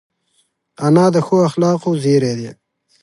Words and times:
انا 0.85 1.05
د 1.15 1.17
ښو 1.25 1.37
اخلاقو 1.47 1.89
زېری 2.03 2.33
ده 2.39 2.51